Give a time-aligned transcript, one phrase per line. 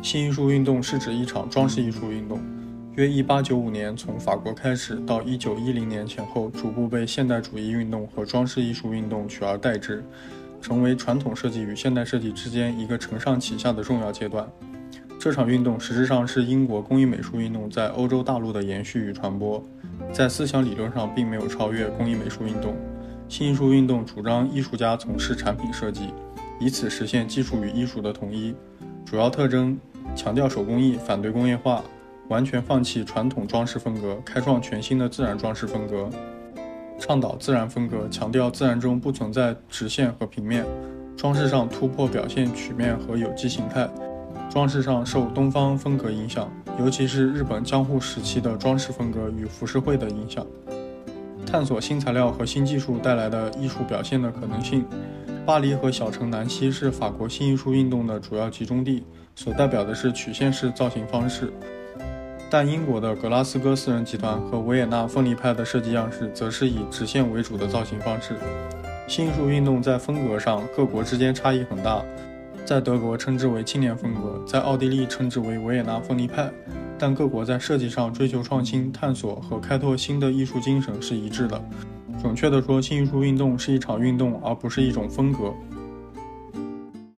[0.00, 2.40] 新艺术运动是指一场装饰艺术运动，
[2.94, 10.02] 约1895年从法国开始，到1910年前后，逐步被现代主义运动和装饰艺术运动取而代之，
[10.62, 14.48] 成为传统设计与现代设计之间一个承上启下的重要阶段。
[15.18, 19.62] 这场运动实质上是英国工艺美术运动在欧洲大陆的延续与传播，
[20.12, 22.76] 在思想理论上并没有超越工艺美术运动。
[23.28, 26.10] 新艺术运动主张艺术家从事产品设计，
[26.60, 28.54] 以此实现技术与艺术的统一。
[29.10, 29.78] 主要特征
[30.14, 31.82] 强调手工艺，反对工业化，
[32.28, 36.10] 完全放弃传统装饰风格，开创全新的自然装饰风格，
[36.98, 40.62] 倡导自然风格，强调自然中不存在直线和平面，
[41.16, 43.88] 装饰上突破表现曲面和有机形态。
[44.50, 50.46] 装饰上受东方风格影响，尤其是日本江户时期的装饰风格与浮世绘的影响。
[51.46, 54.84] 探索新材料和新技术带来的艺术表现的可能性。
[55.48, 59.02] 巴黎和小城南西是法国新艺术运动的主要集中地，
[59.34, 61.50] 所代表的是曲线式造型方式。
[62.50, 68.36] 但英国的格拉斯哥私人集团和维也纳分离派的设计样式则是以直线为主的造型方式。
[69.06, 72.04] 新艺术运动在风格上各国之间差异很大。
[72.66, 76.50] 在德国称之为青年风格，在奥地利称之为维也纳分离派，
[76.98, 81.58] 但各国在设计上追求创新、探索和开拓新的艺术精神是一致的。
[82.20, 85.54] 准确地说，新艺术运动是一场运动，而不是一种风格。